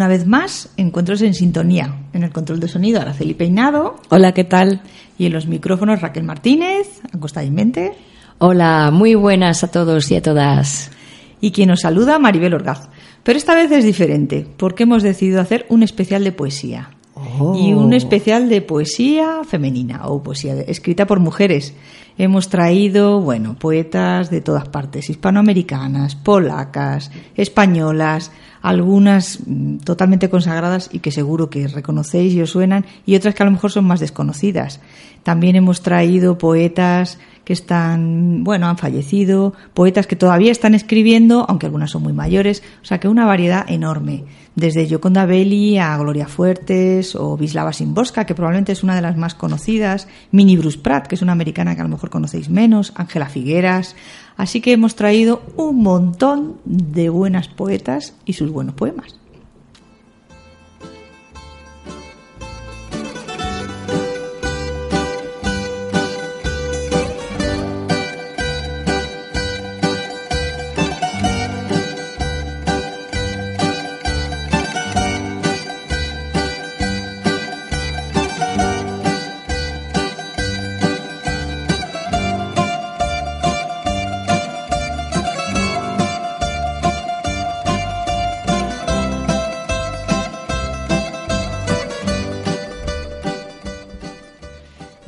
[0.00, 1.94] una vez más Encuentros en Sintonía.
[2.14, 3.96] En el control de sonido, Araceli Peinado.
[4.08, 4.80] Hola, ¿qué tal?
[5.18, 7.92] Y en los micrófonos, Raquel Martínez, Acosta y Mente.
[8.38, 10.90] Hola, muy buenas a todos y a todas.
[11.42, 12.88] Y quien nos saluda, Maribel Orgaz.
[13.22, 16.92] Pero esta vez es diferente, porque hemos decidido hacer un especial de poesía.
[17.14, 17.54] Oh.
[17.54, 21.74] Y un especial de poesía femenina o poesía escrita por mujeres.
[22.22, 28.30] Hemos traído, bueno, poetas de todas partes, hispanoamericanas, polacas, españolas,
[28.60, 33.42] algunas mm, totalmente consagradas y que seguro que reconocéis y os suenan, y otras que
[33.42, 34.80] a lo mejor son más desconocidas.
[35.22, 41.66] También hemos traído poetas que están, bueno, han fallecido, poetas que todavía están escribiendo, aunque
[41.66, 46.26] algunas son muy mayores, o sea que una variedad enorme, desde Yoconda Belli a Gloria
[46.26, 51.06] Fuertes o Vislava Simborska, que probablemente es una de las más conocidas, Minnie Bruce Pratt,
[51.06, 53.96] que es una americana que a lo mejor conocéis menos, Ángela Figueras,
[54.36, 59.19] así que hemos traído un montón de buenas poetas y sus buenos poemas.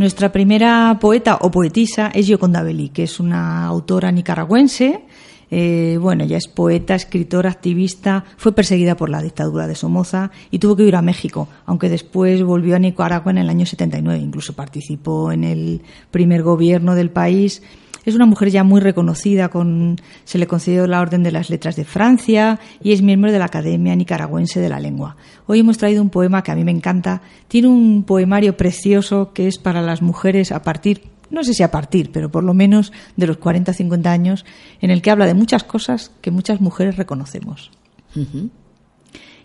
[0.03, 5.05] Nuestra primera poeta o poetisa es Yoconda Belli, que es una autora nicaragüense.
[5.49, 10.59] Eh, bueno, ella es poeta, escritora, activista, fue perseguida por la dictadura de Somoza y
[10.59, 14.55] tuvo que ir a México, aunque después volvió a Nicaragua en el año 79, incluso
[14.55, 17.63] participó en el primer gobierno del país
[18.05, 21.77] es una mujer ya muy reconocida, con, se le concedió la Orden de las Letras
[21.77, 25.17] de Francia y es miembro de la Academia Nicaragüense de la Lengua.
[25.47, 27.23] Hoy hemos traído un poema que a mí me encanta.
[27.49, 31.71] Tiene un poemario precioso que es para las mujeres a partir, no sé si a
[31.71, 34.45] partir, pero por lo menos de los 40 o 50 años,
[34.81, 37.71] en el que habla de muchas cosas que muchas mujeres reconocemos.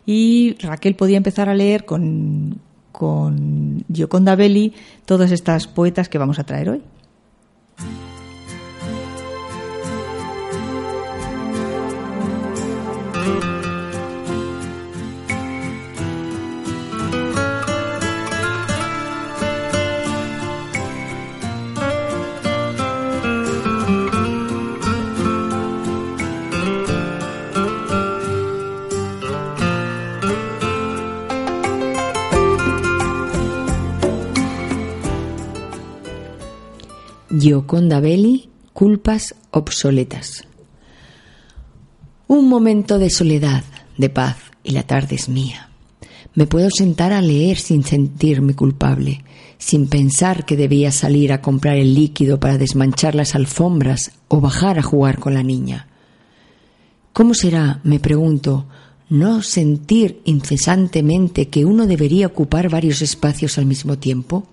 [0.05, 2.59] Y Raquel podía empezar a leer con,
[2.91, 4.73] con Gioconda Belli
[5.05, 6.81] todas estas poetas que vamos a traer hoy.
[37.47, 40.43] Gioconda Belli, Culpas obsoletas.
[42.27, 43.63] Un momento de soledad,
[43.97, 44.35] de paz,
[44.65, 45.69] y la tarde es mía.
[46.33, 49.23] Me puedo sentar a leer sin sentirme culpable,
[49.57, 54.77] sin pensar que debía salir a comprar el líquido para desmanchar las alfombras o bajar
[54.77, 55.87] a jugar con la niña.
[57.13, 58.65] ¿Cómo será, me pregunto,
[59.07, 64.45] no sentir incesantemente que uno debería ocupar varios espacios al mismo tiempo?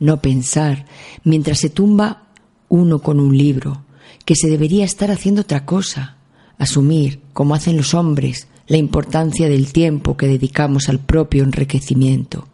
[0.00, 0.86] No pensar,
[1.22, 2.24] mientras se tumba
[2.68, 3.84] uno con un libro,
[4.24, 6.16] que se debería estar haciendo otra cosa,
[6.58, 12.48] asumir, como hacen los hombres, la importancia del tiempo que dedicamos al propio enriquecimiento.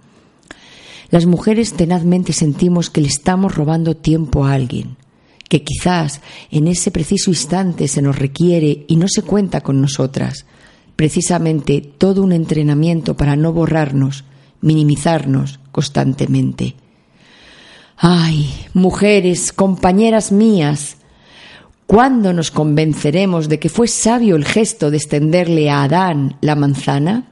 [1.10, 4.96] Las mujeres tenazmente sentimos que le estamos robando tiempo a alguien,
[5.48, 6.20] que quizás
[6.50, 10.46] en ese preciso instante se nos requiere y no se cuenta con nosotras,
[10.96, 14.24] precisamente todo un entrenamiento para no borrarnos,
[14.60, 16.74] minimizarnos constantemente.
[17.96, 20.98] Ay, mujeres, compañeras mías,
[21.86, 27.24] ¿cuándo nos convenceremos de que fue sabio el gesto de extenderle a Adán la manzana?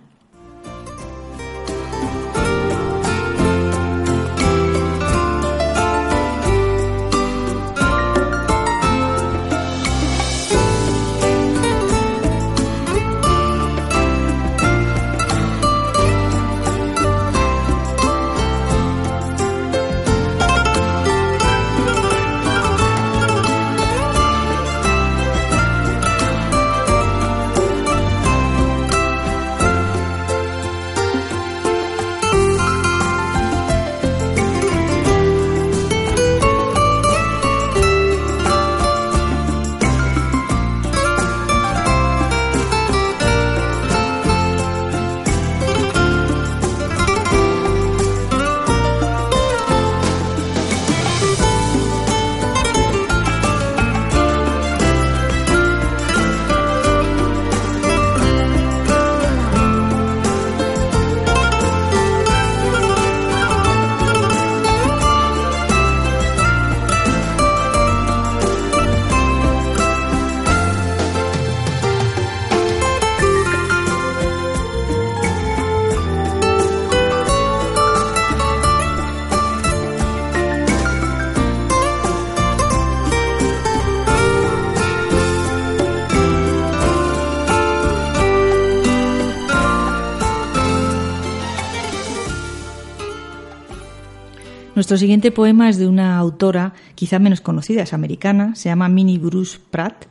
[94.85, 99.17] Nuestro siguiente poema es de una autora quizá menos conocida, es americana, se llama Minnie
[99.17, 100.05] Bruce Pratt.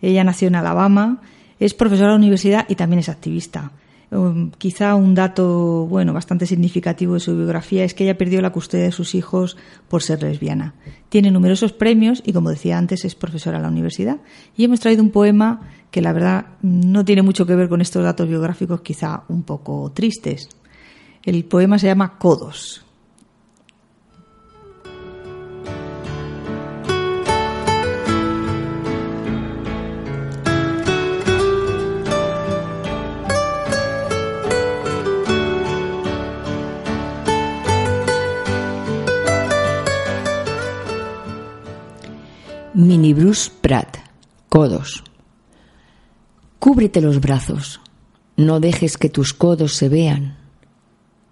[0.00, 1.20] Ella nació en Alabama,
[1.58, 3.72] es profesora de la universidad y también es activista.
[4.12, 8.52] Um, quizá un dato bueno bastante significativo de su biografía es que ella perdió la
[8.52, 9.56] custodia de sus hijos
[9.88, 10.74] por ser lesbiana.
[11.08, 14.18] Tiene numerosos premios y como decía antes es profesora en la universidad.
[14.56, 18.04] Y hemos traído un poema que la verdad no tiene mucho que ver con estos
[18.04, 20.48] datos biográficos quizá un poco tristes.
[21.24, 22.84] El poema se llama Codos.
[42.82, 43.98] Mini Bruce Pratt.
[44.48, 45.04] Codos.
[46.58, 47.80] Cúbrete los brazos.
[48.36, 50.36] No dejes que tus codos se vean.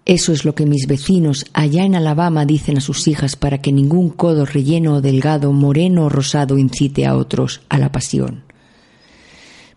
[0.05, 3.73] Eso es lo que mis vecinos allá en Alabama dicen a sus hijas para que
[3.73, 8.45] ningún codo relleno o delgado, moreno o rosado incite a otros a la pasión.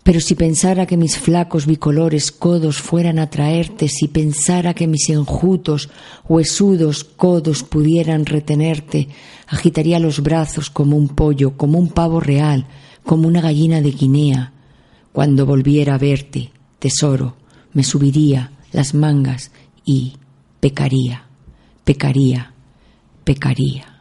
[0.05, 5.09] Pero si pensara que mis flacos bicolores codos fueran a traerte, si pensara que mis
[5.09, 5.89] enjutos,
[6.29, 9.09] huesudos codos pudieran retenerte,
[9.47, 12.67] agitaría los brazos como un pollo, como un pavo real,
[13.03, 14.53] como una gallina de Guinea.
[15.11, 17.37] Cuando volviera a verte, tesoro,
[17.73, 19.53] me subiría las mangas
[19.87, 20.19] y
[20.61, 21.25] pecaría,
[21.83, 22.53] pecaría,
[23.25, 23.94] pecaría.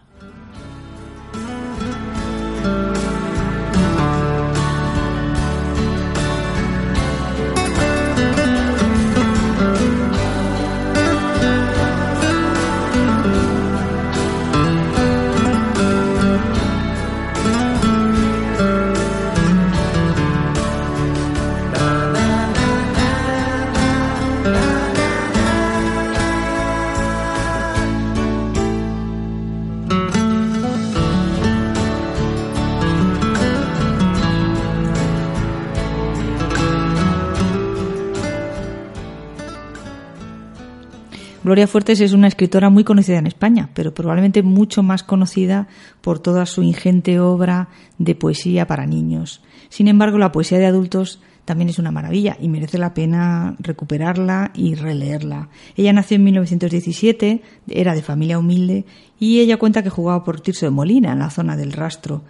[41.53, 45.67] Gloria Fuertes es una escritora muy conocida en España, pero probablemente mucho más conocida
[46.01, 47.67] por toda su ingente obra
[47.99, 49.39] de poesía para niños.
[49.69, 54.49] Sin embargo, la poesía de adultos también es una maravilla y merece la pena recuperarla
[54.55, 55.49] y releerla.
[55.75, 58.85] Ella nació en 1917, era de familia humilde
[59.19, 62.23] y ella cuenta que jugaba por Tirso de Molina, en la zona del Rastro.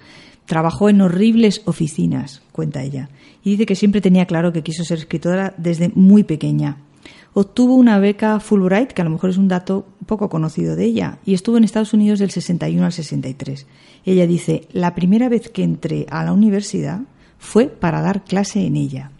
[0.47, 3.07] Trabajó en horribles oficinas, cuenta ella,
[3.41, 6.75] y dice que siempre tenía claro que quiso ser escritora desde muy pequeña
[7.33, 11.19] obtuvo una beca Fulbright, que a lo mejor es un dato poco conocido de ella,
[11.25, 13.67] y estuvo en Estados Unidos del 61 al 63.
[14.05, 17.01] Ella dice, la primera vez que entré a la universidad
[17.37, 19.11] fue para dar clase en ella.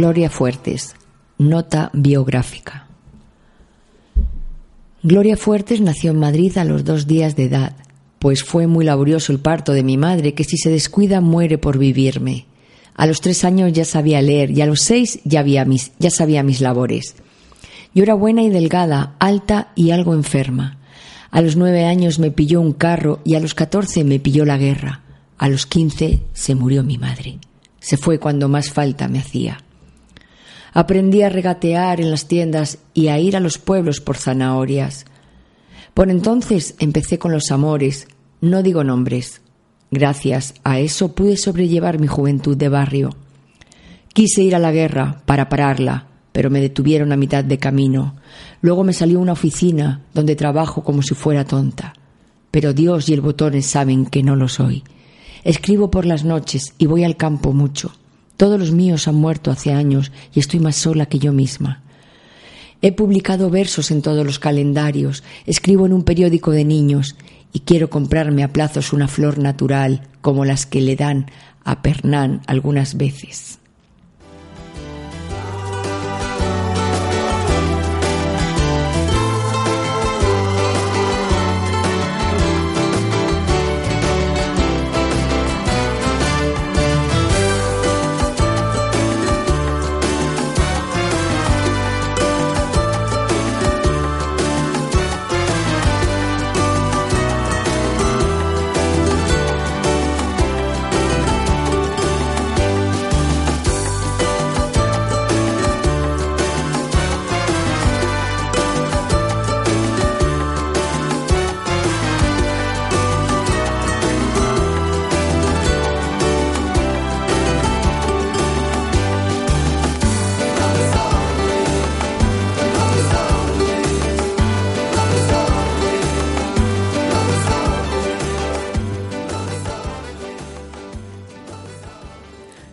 [0.00, 0.94] Gloria Fuertes.
[1.38, 2.86] Nota biográfica.
[5.02, 7.74] Gloria Fuertes nació en Madrid a los dos días de edad,
[8.20, 11.78] pues fue muy laborioso el parto de mi madre, que si se descuida muere por
[11.78, 12.46] vivirme.
[12.94, 16.44] A los tres años ya sabía leer y a los seis ya, mis, ya sabía
[16.44, 17.16] mis labores.
[17.92, 20.78] Yo era buena y delgada, alta y algo enferma.
[21.32, 24.58] A los nueve años me pilló un carro y a los catorce me pilló la
[24.58, 25.02] guerra.
[25.38, 27.40] A los quince se murió mi madre.
[27.80, 29.58] Se fue cuando más falta me hacía.
[30.78, 35.06] Aprendí a regatear en las tiendas y a ir a los pueblos por zanahorias.
[35.92, 38.06] Por entonces empecé con los amores,
[38.40, 39.40] no digo nombres.
[39.90, 43.16] Gracias a eso pude sobrellevar mi juventud de barrio.
[44.12, 48.14] Quise ir a la guerra para pararla, pero me detuvieron a mitad de camino.
[48.60, 51.92] Luego me salió una oficina donde trabajo como si fuera tonta.
[52.52, 54.84] Pero Dios y el botones saben que no lo soy.
[55.42, 57.90] Escribo por las noches y voy al campo mucho.
[58.38, 61.82] Todos los míos han muerto hace años y estoy más sola que yo misma.
[62.80, 67.16] He publicado versos en todos los calendarios, escribo en un periódico de niños
[67.52, 71.26] y quiero comprarme a plazos una flor natural como las que le dan
[71.64, 73.57] a Pernán algunas veces.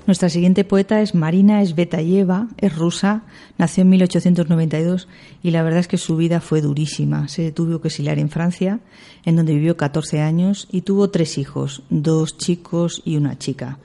[0.07, 3.23] Nuestra siguiente poeta es Marina Svetayeva, es rusa,
[3.57, 5.07] nació en 1892
[5.41, 7.27] y la verdad es que su vida fue durísima.
[7.27, 8.81] Se tuvo que exiliar en Francia,
[9.25, 13.79] en donde vivió 14 años y tuvo tres hijos, dos chicos y una chica.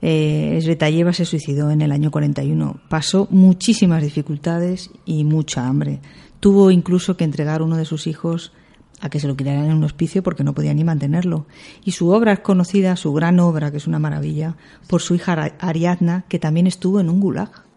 [0.00, 2.80] Eh, Svetayeva se suicidó en el año 41.
[2.88, 5.98] Pasó muchísimas dificultades y mucha hambre.
[6.38, 8.52] Tuvo incluso que entregar uno de sus hijos
[9.00, 11.46] a que se lo criaran en un hospicio porque no podía ni mantenerlo.
[11.84, 14.56] Y su obra es conocida, su gran obra, que es una maravilla,
[14.88, 17.67] por su hija Ariadna, que también estuvo en un gulag.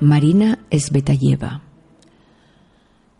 [0.00, 1.60] Marina Svetayeva.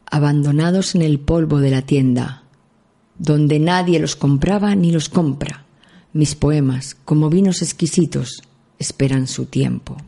[0.07, 2.45] Abandonados en el polvo de la tienda,
[3.19, 5.67] donde nadie los compraba ni los compra,
[6.15, 8.43] mis poemas, como vinos exquisitos,
[8.79, 9.99] esperan su tiempo.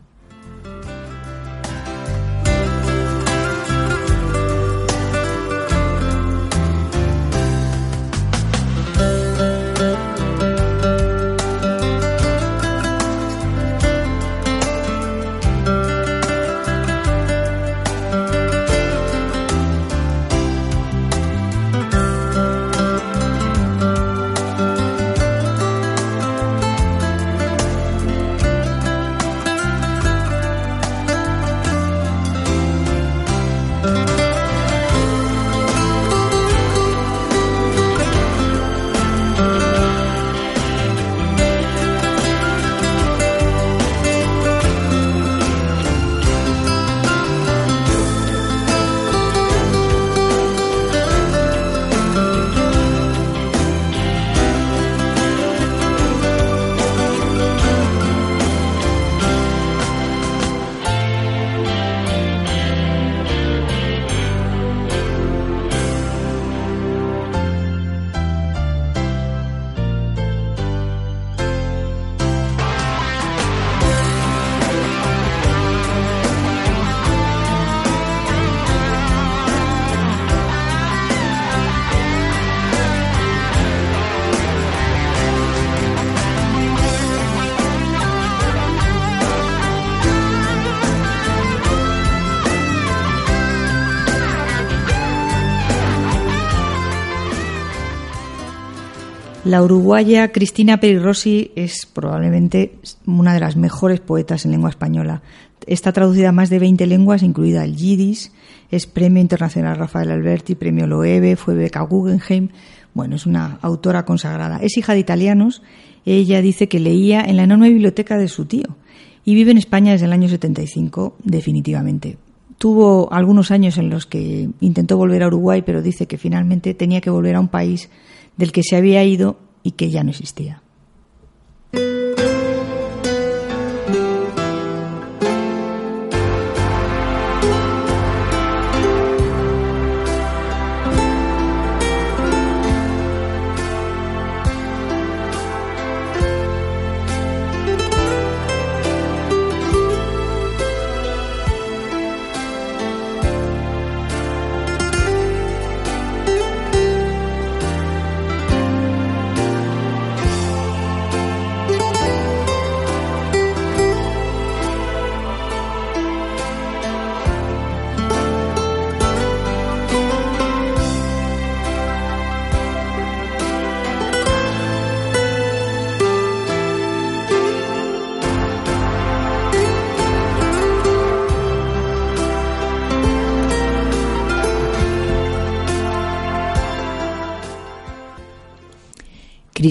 [99.52, 105.21] La uruguaya Cristina Perirossi es probablemente una de las mejores poetas en lengua española.
[105.66, 108.32] Está traducida a más de 20 lenguas, incluida el yidis.
[108.71, 112.49] Es Premio Internacional Rafael Alberti, Premio Loewe, fue beca Guggenheim.
[112.94, 114.56] Bueno, es una autora consagrada.
[114.62, 115.62] Es hija de italianos.
[116.06, 118.78] Ella dice que leía en la enorme biblioteca de su tío
[119.23, 122.16] y vive en España desde el año 75, definitivamente.
[122.56, 127.02] Tuvo algunos años en los que intentó volver a Uruguay, pero dice que finalmente tenía
[127.02, 127.90] que volver a un país
[128.37, 130.62] del que se había ido y que ya no existía.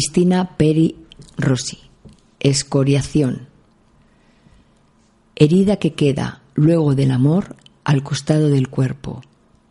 [0.02, 0.96] Cristina Peri
[1.38, 1.78] Rossi.
[2.40, 3.50] Escoriación.
[5.36, 9.22] Herida que queda luego del amor al costado del cuerpo.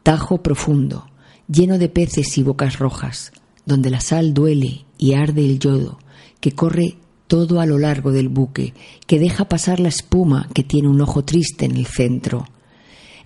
[0.05, 1.09] Tajo profundo,
[1.49, 3.33] lleno de peces y bocas rojas,
[3.67, 5.99] donde la sal duele y arde el yodo,
[6.39, 8.73] que corre todo a lo largo del buque,
[9.09, 12.47] que deja pasar la espuma que tiene un ojo triste en el centro.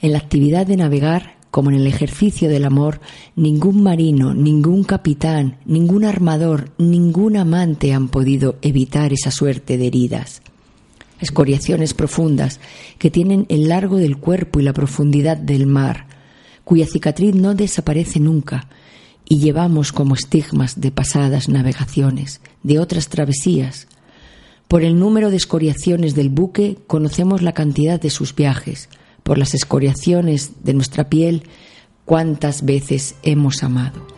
[0.00, 3.00] En la actividad de navegar como en el ejercicio del amor,
[3.37, 10.42] ningún marino, ningún capitán, ningún armador, ningún amante han podido evitar esa suerte de heridas.
[11.20, 12.58] escoriaciones profundas
[12.99, 16.08] que tienen el largo del cuerpo y la profundidad del mar,
[16.64, 18.66] cuya cicatriz no desaparece nunca,
[19.25, 23.87] y llevamos como estigmas de pasadas navegaciones, de otras travesías.
[24.66, 28.88] Por el número de escoriaciones del buque conocemos la cantidad de sus viajes,
[29.24, 31.42] por las escoriaciones de nuestra piel,
[32.04, 34.13] cuántas veces hemos amado.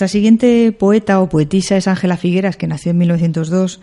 [0.00, 3.82] Nuestra siguiente poeta o poetisa es Ángela Figueras, que nació en 1902.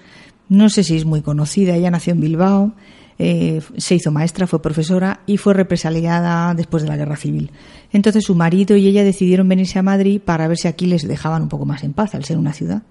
[0.50, 1.76] No sé si es muy conocida.
[1.76, 2.74] Ella nació en Bilbao,
[3.20, 7.52] eh, se hizo maestra, fue profesora y fue represaliada después de la guerra civil.
[7.94, 11.44] Entonces su marido y ella decidieron venirse a Madrid para ver si aquí les dejaban
[11.44, 12.82] un poco más en paz al ser una ciudad.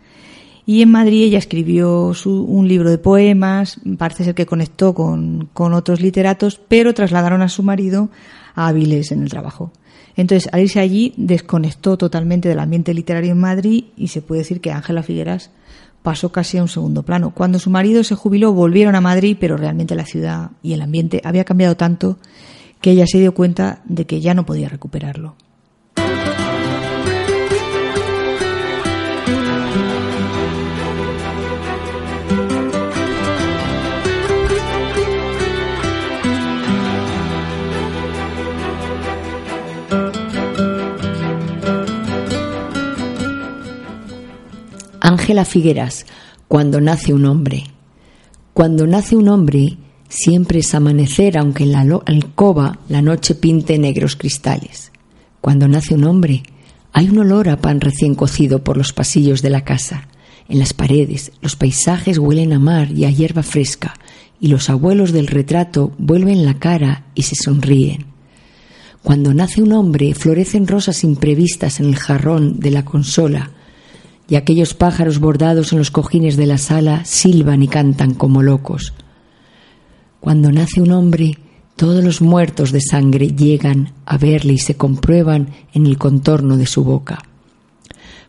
[0.65, 5.75] Y en Madrid ella escribió un libro de poemas, parece ser que conectó con, con
[5.75, 8.09] otros literatos, pero trasladaron a su marido
[8.57, 9.71] Avilés en el trabajo.
[10.17, 14.61] Entonces, al irse allí, desconectó totalmente del ambiente literario en Madrid y se puede decir
[14.61, 15.51] que Ángela Figueras
[16.03, 17.33] pasó casi a un segundo plano.
[17.35, 21.21] Cuando su marido se jubiló, volvieron a Madrid, pero realmente la ciudad y el ambiente
[21.23, 22.19] había cambiado tanto
[22.81, 25.35] que ella se dio cuenta de que ya no podía recuperarlo.
[45.17, 46.05] Ángela Figueras,
[46.47, 47.65] cuando nace un hombre.
[48.53, 49.79] Cuando nace un hombre,
[50.11, 54.93] siempre es amanecer, aunque en la alcoba la noche pinte negros cristales.
[55.41, 56.43] Cuando nace un hombre,
[56.93, 60.07] hay un olor a pan recién cocido por los pasillos de la casa.
[60.51, 63.95] En las paredes, los paisajes huelen a mar y a hierba fresca,
[64.39, 68.05] y los abuelos del retrato vuelven la cara y se sonríen.
[69.03, 73.53] Cuando nace un hombre, florecen rosas imprevistas en el jarrón de la consola,
[74.29, 78.93] y aquellos pájaros bordados en los cojines de la sala silban y cantan como locos.
[80.21, 81.39] Cuando nace un hombre,
[81.77, 86.67] todos los muertos de sangre llegan a verle y se comprueban en el contorno de
[86.67, 87.23] su boca.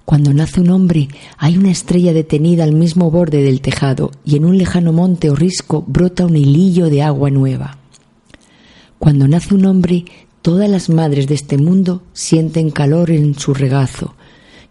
[0.05, 4.45] Cuando nace un hombre, hay una estrella detenida al mismo borde del tejado y en
[4.45, 7.77] un lejano monte o risco brota un hilillo de agua nueva.
[8.99, 10.05] Cuando nace un hombre,
[10.41, 14.16] todas las madres de este mundo sienten calor en su regazo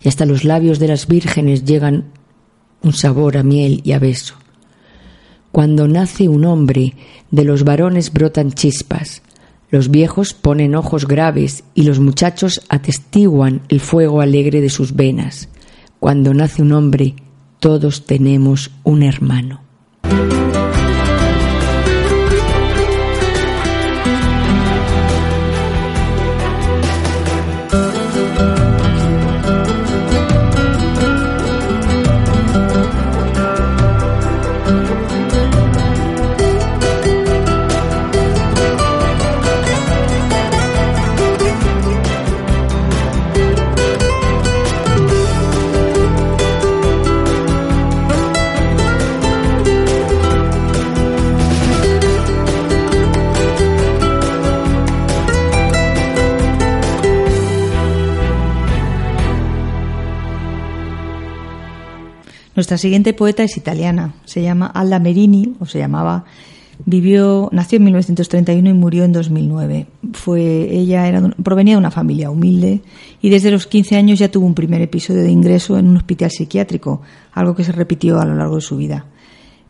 [0.01, 2.05] y hasta los labios de las vírgenes llegan
[2.83, 4.35] un sabor a miel y a beso.
[5.53, 6.95] Cuando nace un hombre,
[7.31, 9.23] de los varones brotan chispas,
[9.71, 15.49] los viejos ponen ojos graves y los muchachos atestiguan el fuego alegre de sus venas.
[15.99, 17.17] Cuando nace un hombre,
[17.59, 19.61] todos tenemos un hermano.
[62.57, 66.25] Nuestra siguiente poeta es italiana, se llama Alda Merini, o se llamaba
[66.87, 69.87] Vivió, nació en 1931 y murió en 2009.
[70.15, 72.81] Fue, ella era, provenía de una familia humilde
[73.21, 76.31] y desde los 15 años ya tuvo un primer episodio de ingreso en un hospital
[76.31, 79.05] psiquiátrico, algo que se repitió a lo largo de su vida.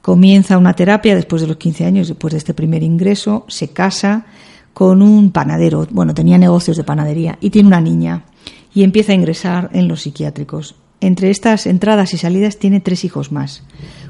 [0.01, 4.27] Comienza una terapia después de los 15 años, después de este primer ingreso, se casa
[4.73, 8.27] con un panadero, bueno, tenía negocios de panadería y tiene una niña
[8.73, 10.77] y empieza a ingresar en los psiquiátricos.
[11.01, 13.63] Entre estas entradas y salidas tiene tres hijos más.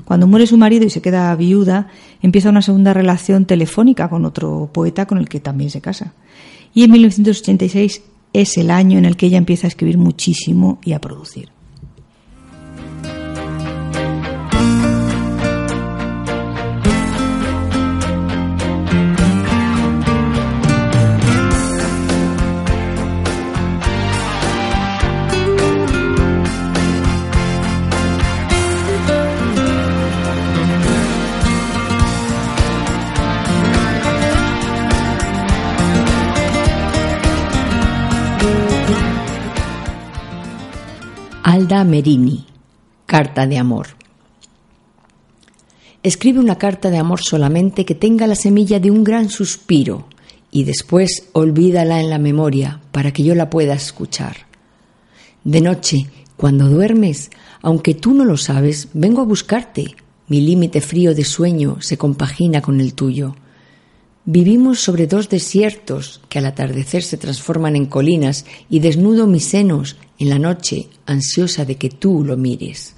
[0.05, 1.89] Cuando muere su marido y se queda viuda,
[2.23, 6.15] empieza una segunda relación telefónica con otro poeta con el que también se casa.
[6.73, 10.93] Y en 1986 es el año en el que ella empieza a escribir muchísimo y
[10.93, 11.56] a producir.
[41.49, 42.45] Alda Merini,
[43.07, 43.87] Carta de Amor.
[46.03, 50.09] Escribe una carta de amor solamente que tenga la semilla de un gran suspiro
[50.51, 54.39] y después olvídala en la memoria para que yo la pueda escuchar.
[55.45, 57.31] De noche, cuando duermes,
[57.63, 59.95] aunque tú no lo sabes, vengo a buscarte.
[60.27, 63.37] Mi límite frío de sueño se compagina con el tuyo.
[64.29, 69.97] Vivimos sobre dos desiertos que al atardecer se transforman en colinas y desnudo mis senos
[70.19, 72.97] en la noche, ansiosa de que tú lo mires.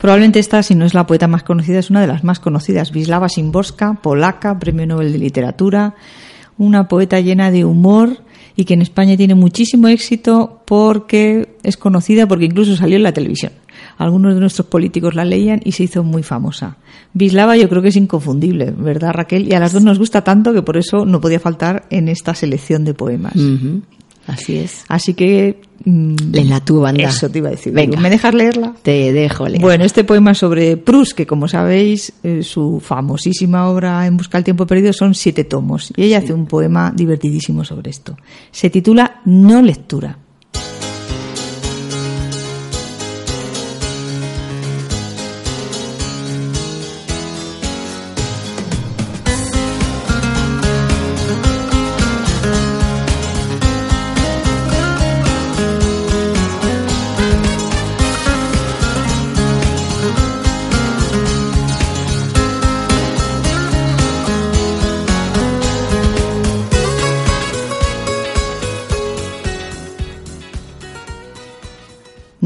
[0.00, 2.90] Probablemente esta, si no es la poeta más conocida, es una de las más conocidas.
[2.90, 5.94] Wisława Szymborska, polaca, premio Nobel de Literatura,
[6.56, 8.16] una poeta llena de humor
[8.56, 13.12] y que en España tiene muchísimo éxito porque es conocida, porque incluso salió en la
[13.12, 13.52] televisión.
[13.98, 16.78] Algunos de nuestros políticos la leían y se hizo muy famosa.
[17.14, 19.48] Wisława yo creo que es inconfundible, ¿verdad Raquel?
[19.48, 22.34] Y a las dos nos gusta tanto que por eso no podía faltar en esta
[22.34, 23.34] selección de poemas.
[24.32, 24.84] Así es.
[24.88, 25.60] Así que.
[25.84, 27.08] Mm, la tu banda.
[27.08, 27.72] Eso te iba a decir.
[27.72, 27.98] Venga.
[27.98, 28.74] ¿Me dejas leerla?
[28.82, 29.60] Te dejo leer.
[29.60, 34.44] Bueno, este poema sobre Proust, que como sabéis, eh, su famosísima obra En Busca del
[34.44, 35.92] Tiempo Perdido son siete tomos.
[35.96, 38.16] Y ella hace un poema divertidísimo sobre esto.
[38.50, 40.18] Se titula No lectura.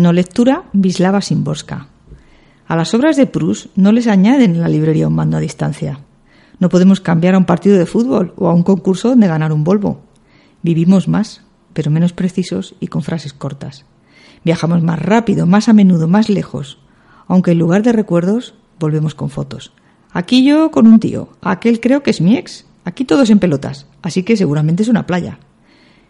[0.05, 1.89] No lectura, Vislava Simborska.
[2.69, 6.01] A las obras de Proust no les añaden en la librería un mando a distancia.
[6.59, 9.65] No podemos cambiar a un partido de fútbol o a un concurso donde ganar un
[9.65, 10.03] Volvo.
[10.61, 11.41] Vivimos más,
[11.73, 13.87] pero menos precisos y con frases cortas.
[14.45, 16.77] Viajamos más rápido, más a menudo, más lejos,
[17.27, 19.73] aunque en lugar de recuerdos volvemos con fotos.
[20.13, 23.87] Aquí yo con un tío, aquel creo que es mi ex, aquí todos en pelotas,
[24.03, 25.39] así que seguramente es una playa.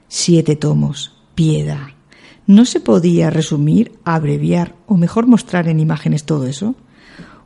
[0.09, 1.94] Siete tomos, piedad,
[2.47, 6.75] ¿No se podía resumir, abreviar o mejor mostrar en imágenes todo eso?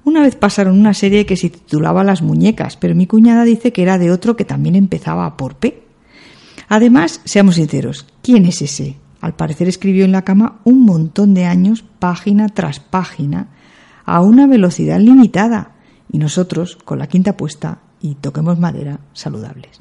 [0.04, 3.82] Una vez pasaron una serie que se titulaba Las muñecas, pero mi cuñada dice que
[3.82, 5.84] era de otro que también empezaba por P.
[6.68, 8.96] Además, seamos sinceros, ¿quién es ese?
[9.20, 13.48] Al parecer escribió en la cama un montón de años, página tras página,
[14.04, 15.72] a una velocidad limitada,
[16.10, 19.80] y nosotros, con la quinta puesta y toquemos madera, saludables.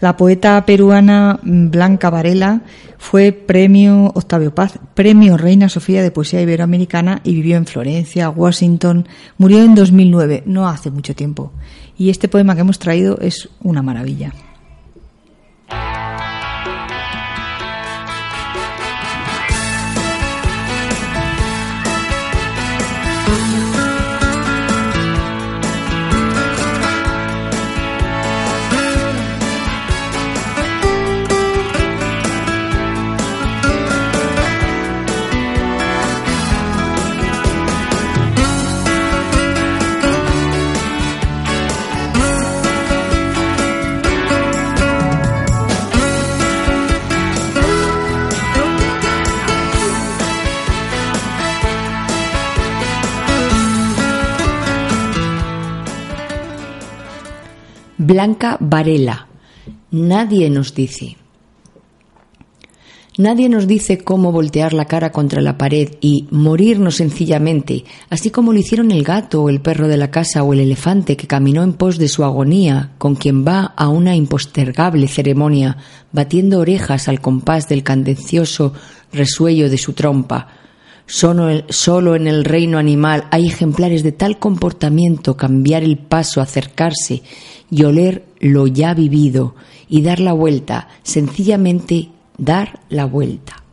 [0.00, 2.60] La poeta peruana Blanca Varela
[2.98, 9.08] fue premio Octavio Paz, premio Reina Sofía de Poesía Iberoamericana y vivió en Florencia, Washington.
[9.38, 11.52] Murió en 2009, no hace mucho tiempo.
[11.96, 14.32] Y este poema que hemos traído es una maravilla.
[58.18, 59.28] Blanca Varela.
[59.92, 61.16] Nadie nos dice.
[63.16, 68.52] Nadie nos dice cómo voltear la cara contra la pared y morirnos sencillamente, así como
[68.52, 71.62] lo hicieron el gato o el perro de la casa o el elefante que caminó
[71.62, 75.76] en pos de su agonía, con quien va a una impostergable ceremonia,
[76.10, 78.72] batiendo orejas al compás del candencioso
[79.12, 80.48] resuello de su trompa,
[81.08, 87.22] Solo, en el reino animal hay ejemplares de tal comportamiento, cambiar el paso, acercarse
[87.70, 89.54] y oler lo ya vivido
[89.88, 93.64] y dar la vuelta, sencillamente dar la vuelta.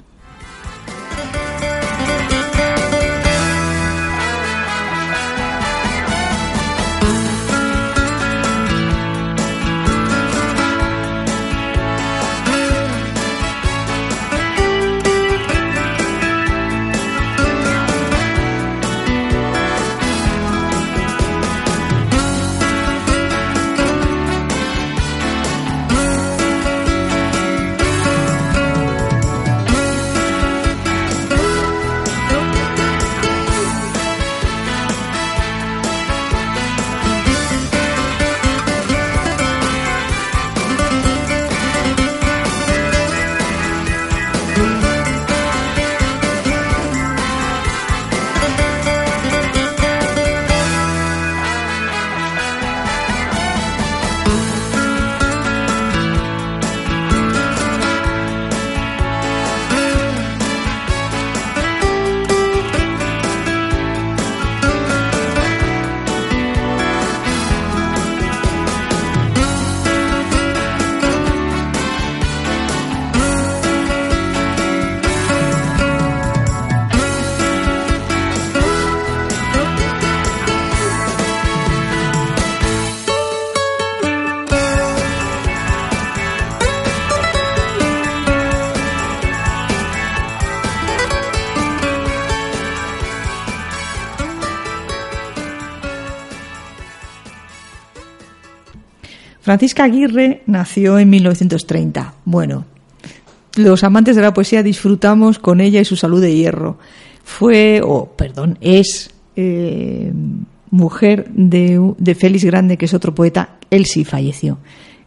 [99.56, 102.16] Francisca Aguirre nació en 1930.
[102.26, 102.66] Bueno,
[103.56, 106.78] los amantes de la poesía disfrutamos con ella y su salud de hierro.
[107.24, 110.12] Fue, o perdón, es eh,
[110.72, 113.52] mujer de, Félix Grande, que es otro poeta.
[113.70, 114.58] Él sí falleció,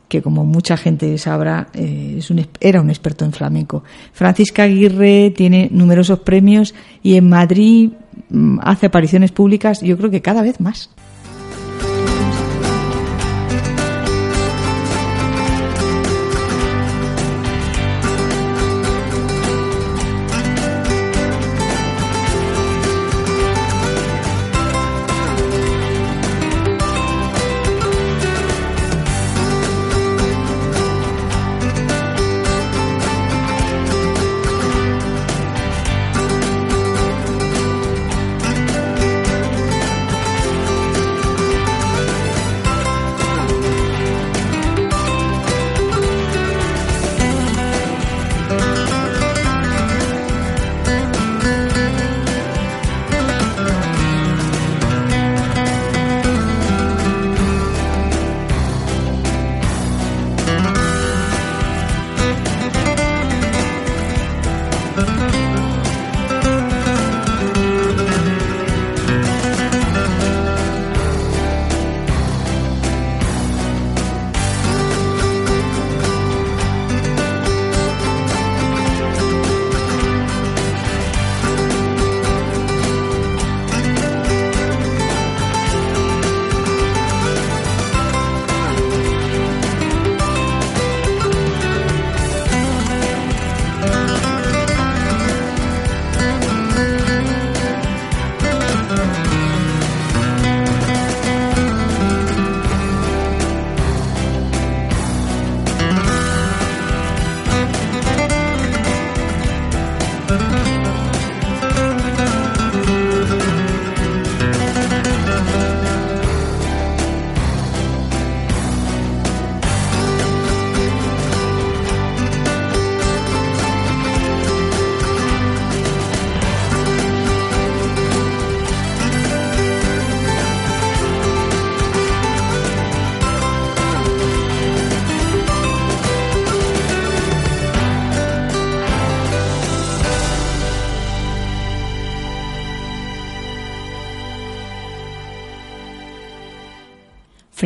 [0.09, 3.85] que como mucha gente sabrá, eh, es un, era un experto en flamenco.
[4.15, 7.91] Francisca Aguirre tiene numerosos premios y en Madrid
[8.31, 10.89] mm, hace apariciones públicas, yo creo que cada vez más.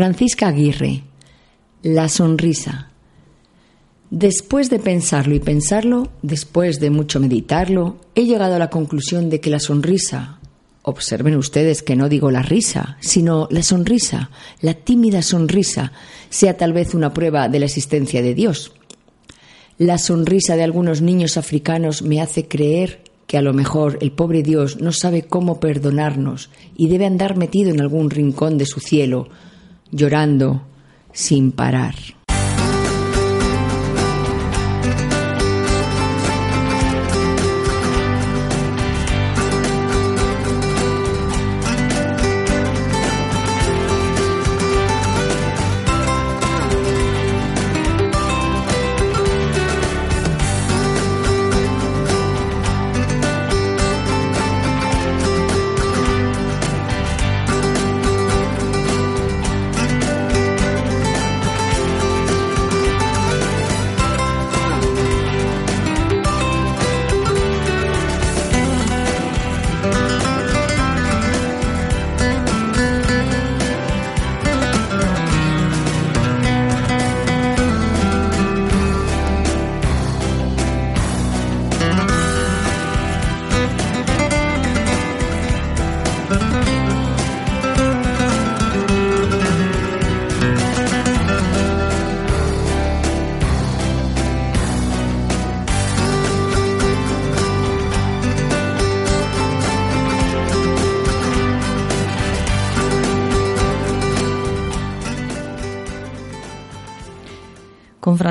[0.03, 1.05] Francisca Aguirre,
[1.85, 2.91] La sonrisa.
[4.11, 9.41] Después de pensarlo y pensarlo, después de mucho meditarlo, he llegado a la conclusión de
[9.41, 10.41] que la sonrisa,
[10.83, 15.93] observen ustedes que no digo la risa, sino la sonrisa, la tímida sonrisa,
[16.31, 18.73] sea tal vez una prueba de la existencia de Dios.
[19.79, 24.43] La sonrisa de algunos niños africanos me hace creer que a lo mejor el pobre
[24.43, 29.29] Dios no sabe cómo perdonarnos y debe andar metido en algún rincón de su cielo,
[29.92, 30.62] llorando
[31.12, 31.94] sin parar.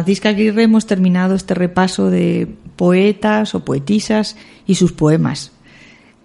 [0.02, 4.36] Francisca Aguirre hemos terminado este repaso de poetas o poetisas
[4.66, 5.52] y sus poemas,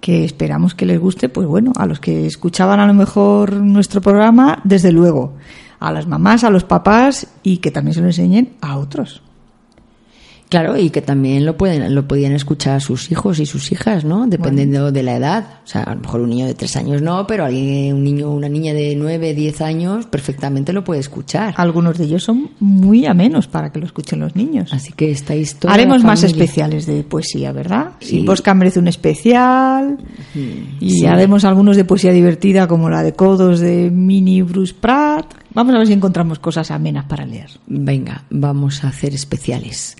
[0.00, 4.00] que esperamos que les guste, pues bueno, a los que escuchaban a lo mejor nuestro
[4.00, 5.34] programa, desde luego,
[5.78, 9.20] a las mamás, a los papás y que también se lo enseñen a otros.
[10.48, 14.28] Claro, y que también lo pueden, lo podían escuchar sus hijos y sus hijas, ¿no?
[14.28, 15.44] Dependiendo de la edad.
[15.64, 18.30] O sea, a lo mejor un niño de tres años no, pero alguien, un niño,
[18.30, 21.54] una niña de nueve, diez años, perfectamente lo puede escuchar.
[21.56, 24.72] Algunos de ellos son muy amenos para que lo escuchen los niños.
[24.72, 25.74] Así que esta historia.
[25.74, 27.92] Haremos más especiales de poesía, ¿verdad?
[27.98, 28.20] Sí.
[28.20, 29.98] Si Posca merece un especial.
[30.80, 31.06] y sí.
[31.06, 35.26] haremos algunos de poesía divertida, como la de Codos de Mini Bruce Pratt.
[35.54, 37.50] Vamos a ver si encontramos cosas amenas para leer.
[37.66, 39.96] Venga, vamos a hacer especiales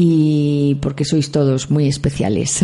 [0.00, 2.62] y porque sois todos muy especiales.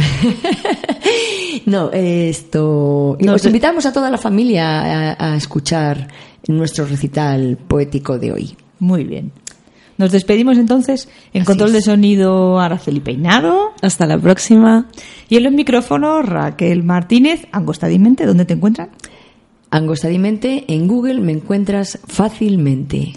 [1.67, 3.17] no, esto.
[3.19, 6.07] Y os invitamos a toda la familia a, a, escuchar
[6.47, 8.57] nuestro recital poético de hoy.
[8.79, 9.33] Muy bien.
[9.99, 11.09] Nos despedimos entonces.
[11.33, 11.75] En Así control es.
[11.75, 13.73] de sonido, Araceli Peinado.
[13.83, 14.87] Hasta la próxima.
[15.29, 17.49] Y en los micrófonos, Raquel Martínez.
[17.51, 18.91] Angostadimente, ¿dónde te encuentran?
[19.71, 23.13] Angostadimente, en Google me encuentras fácilmente.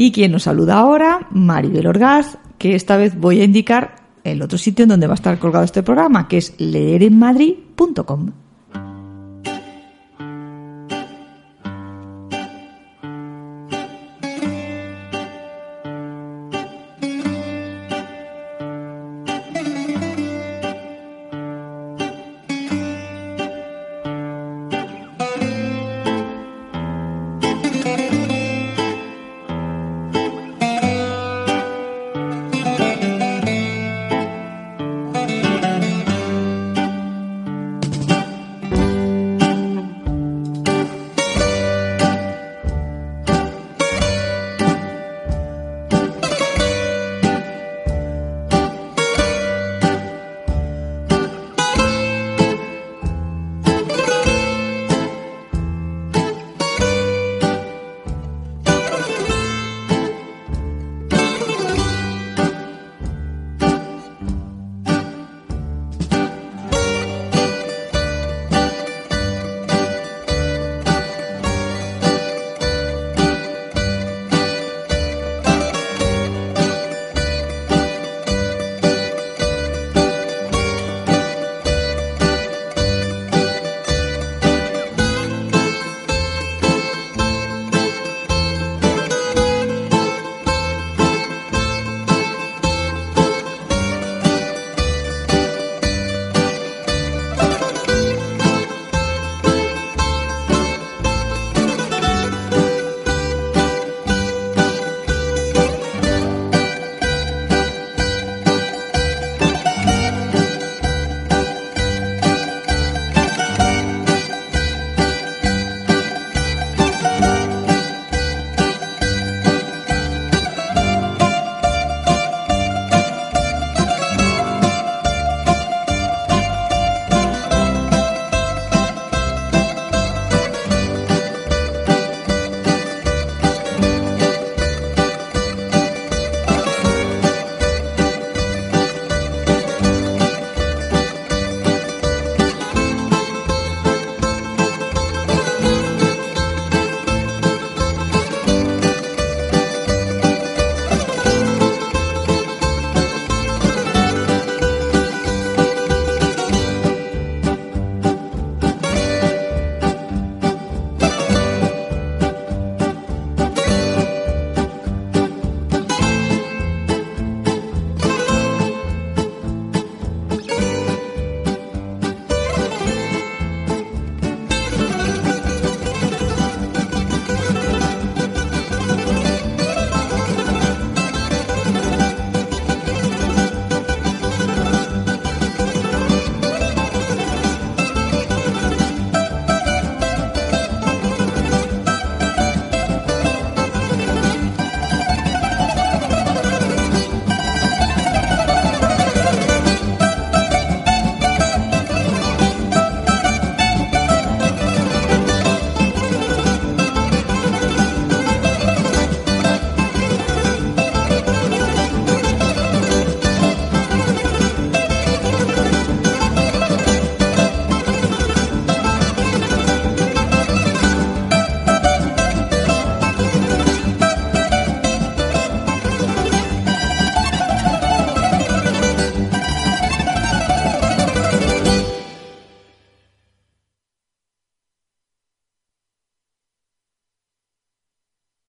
[0.00, 4.56] Y quien nos saluda ahora, Maribel Orgaz, que esta vez voy a indicar el otro
[4.56, 8.30] sitio en donde va a estar colgado este programa, que es leerenmadrid.com.